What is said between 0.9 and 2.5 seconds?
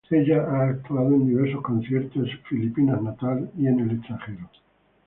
en diversos conciertos en su natal